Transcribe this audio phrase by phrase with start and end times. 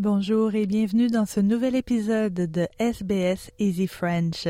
[0.00, 4.48] Bonjour et bienvenue dans ce nouvel épisode de SBS Easy French.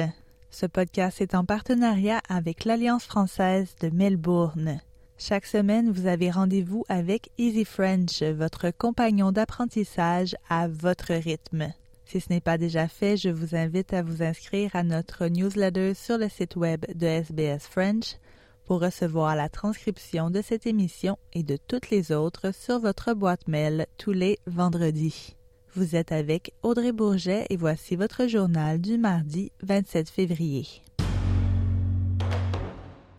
[0.49, 4.81] Ce podcast est en partenariat avec l'Alliance française de Melbourne.
[5.19, 11.73] Chaque semaine, vous avez rendez-vous avec Easy French, votre compagnon d'apprentissage à votre rythme.
[12.05, 15.95] Si ce n'est pas déjà fait, je vous invite à vous inscrire à notre newsletter
[15.95, 18.19] sur le site web de SBS French
[18.67, 23.49] pour recevoir la transcription de cette émission et de toutes les autres sur votre boîte
[23.49, 25.35] mail tous les vendredis.
[25.77, 30.67] Vous êtes avec Audrey Bourget et voici votre journal du mardi 27 février.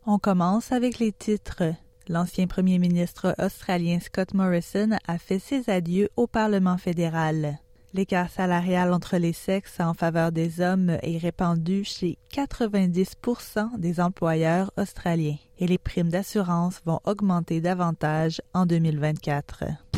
[0.06, 1.74] On commence avec les titres.
[2.10, 7.60] L'ancien premier ministre australien Scott Morrison a fait ses adieux au Parlement fédéral.
[7.94, 14.72] L'écart salarial entre les sexes en faveur des hommes est répandu chez 90% des employeurs
[14.76, 19.91] australiens et les primes d'assurance vont augmenter davantage en 2024.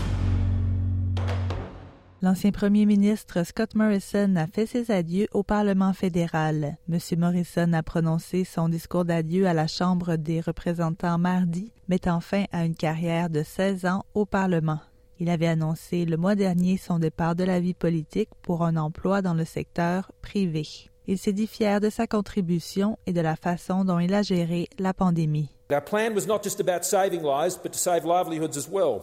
[2.23, 6.77] L'ancien premier ministre Scott Morrison a fait ses adieux au Parlement fédéral.
[6.89, 6.97] M.
[7.17, 12.63] Morrison a prononcé son discours d'adieu à la Chambre des représentants mardi, mettant fin à
[12.63, 14.79] une carrière de 16 ans au Parlement.
[15.19, 19.21] Il avait annoncé le mois dernier son départ de la vie politique pour un emploi
[19.21, 20.65] dans le secteur privé.
[21.07, 24.69] Il s'est dit fier de sa contribution et de la façon dont il a géré
[24.79, 25.49] la pandémie.
[25.69, 29.01] Our plan was not just about saving lives, but to save livelihoods as well.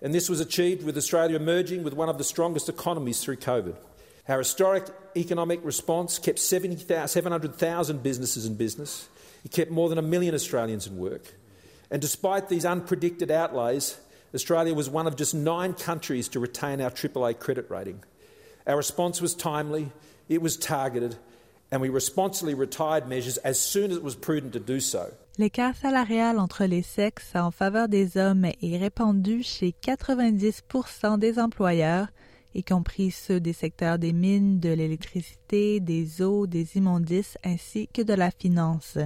[0.00, 3.76] And this was achieved with Australia emerging with one of the strongest economies through COVID.
[4.28, 9.08] Our historic economic response kept 700,000 businesses in business.
[9.44, 11.34] It kept more than a million Australians in work.
[11.90, 13.98] And despite these unpredicted outlays,
[14.34, 18.04] Australia was one of just nine countries to retain our AAA credit rating.
[18.66, 19.90] Our response was timely,
[20.28, 21.16] it was targeted,
[25.36, 32.08] L'écart salarial entre les sexes en faveur des hommes est répandu chez 90% des employeurs,
[32.54, 38.02] y compris ceux des secteurs des mines, de l'électricité, des eaux, des immondices ainsi que
[38.02, 38.98] de la finance.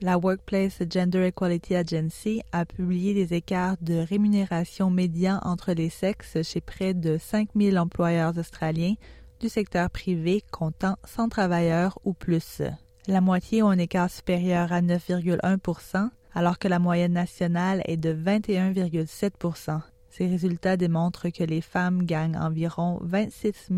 [0.00, 6.42] La Workplace Gender Equality Agency a publié des écarts de rémunération médian entre les sexes
[6.42, 8.94] chez près de 5000 employeurs australiens
[9.40, 12.62] du secteur privé comptant 100 travailleurs ou plus.
[13.06, 18.12] La moitié ont un écart supérieur à 9,1% alors que la moyenne nationale est de
[18.12, 23.70] 21,7% Ces résultats démontrent que les femmes gagnent environ 26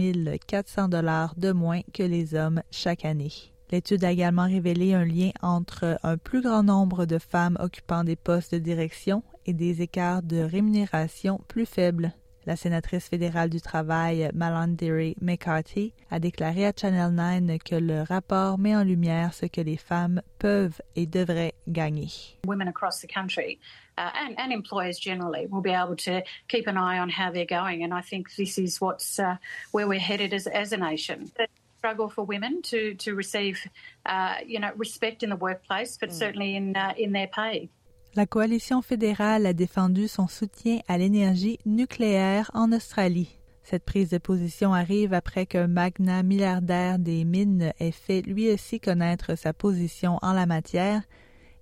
[0.46, 3.32] 400 dollars de moins que les hommes chaque année.
[3.70, 8.16] L'étude a également révélé un lien entre un plus grand nombre de femmes occupant des
[8.16, 12.12] postes de direction et des écarts de rémunération plus faibles.
[12.50, 18.58] La sénatrice fédérale du travail, Malandiri McCarthy, a déclaré à Channel 9 que le rapport
[18.58, 22.08] met en lumière ce que les femmes peuvent et devraient gagner.
[22.44, 23.60] Women across the country
[23.96, 27.46] uh, and, and employers generally will be able to keep an eye on how they're
[27.46, 29.36] going, and I think this is what's uh,
[29.70, 31.30] where we're headed as, as a nation.
[31.36, 31.46] The
[31.78, 33.64] struggle for women to to receive,
[34.06, 36.18] uh, you know, respect in the workplace, but mm.
[36.18, 37.68] certainly in uh, in their pay.
[38.16, 43.38] La coalition fédérale a défendu son soutien à l'énergie nucléaire en Australie.
[43.62, 48.80] Cette prise de position arrive après qu'un magnat milliardaire des mines ait fait lui aussi
[48.80, 51.02] connaître sa position en la matière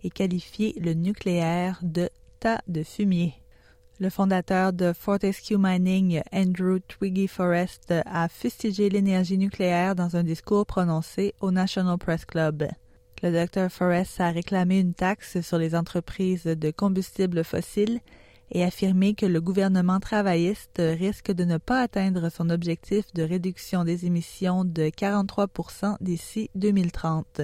[0.03, 2.09] et qualifié le nucléaire de
[2.41, 3.35] tas de fumier.
[4.01, 10.65] Le fondateur de Fortescue Mining, Andrew Twiggy Forrest, a fustigé l'énergie nucléaire dans un discours
[10.65, 12.69] prononcé au National Press Club.
[13.23, 18.01] Le Dr Forrest a réclamé une taxe sur les entreprises de combustibles fossiles
[18.53, 23.83] et affirmé que le gouvernement travailliste risque de ne pas atteindre son objectif de réduction
[23.83, 27.43] des émissions de 43% d'ici 2030.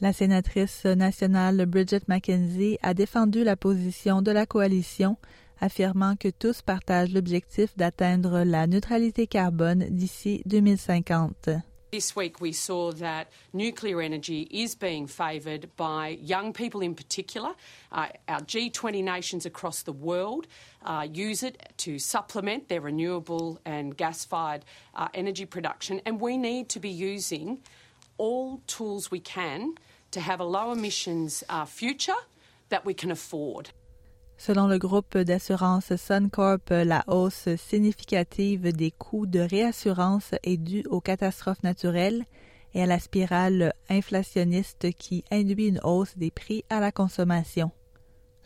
[0.00, 5.16] La sénatrice nationale Bridget McKenzie a défendu la position de la coalition,
[5.60, 11.48] affirmant que tous partagent l'objectif d'atteindre la neutralité carbone d'ici 2050.
[11.92, 17.54] This week we saw that nuclear energy is being favoured by young people in particular.
[17.92, 20.48] Uh, our G20 nations across the world
[20.84, 24.64] uh, use it to supplement their renewable and gas fired
[24.96, 27.60] uh, energy production, and we need to be using
[28.18, 29.76] all tools we can
[30.10, 32.20] to have a low emissions uh, future
[32.68, 33.70] that we can afford.
[34.38, 41.00] Selon le groupe d'assurance Suncorp, la hausse significative des coûts de réassurance est due aux
[41.00, 42.24] catastrophes naturelles
[42.74, 47.70] et à la spirale inflationniste qui induit une hausse des prix à la consommation.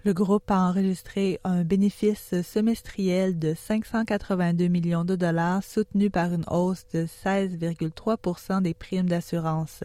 [0.05, 6.47] Le groupe a enregistré un bénéfice semestriel de 582 millions de dollars soutenu par une
[6.49, 9.83] hausse de 16,3% des primes d'assurance.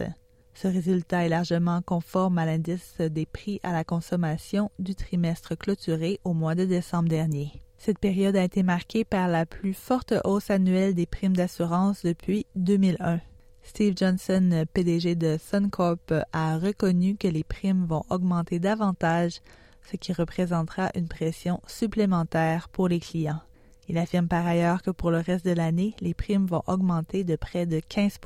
[0.56, 6.18] Ce résultat est largement conforme à l'indice des prix à la consommation du trimestre clôturé
[6.24, 7.52] au mois de décembre dernier.
[7.76, 12.46] Cette période a été marquée par la plus forte hausse annuelle des primes d'assurance depuis
[12.56, 13.20] 2001.
[13.64, 19.42] Steve Johnson, PDG de Suncorp, a reconnu que les primes vont augmenter davantage,
[19.82, 23.42] ce qui représentera une pression supplémentaire pour les clients.
[23.88, 27.36] Il affirme par ailleurs que pour le reste de l'année, les primes vont augmenter de
[27.36, 28.18] près de 15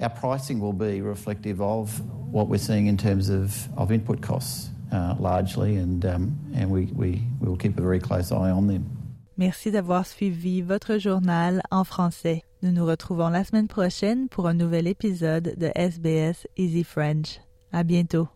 [0.00, 2.00] Our pricing will be reflective of
[2.30, 6.36] what we're seeing in terms of, of input costs uh, largely, and, um,
[6.68, 8.84] we will keep a very close eye on them.
[9.38, 12.42] Merci d'avoir suivi votre journal en français.
[12.62, 17.40] Nous nous retrouvons la semaine prochaine pour un nouvel épisode de SBS Easy French.
[17.72, 18.28] À bientôt.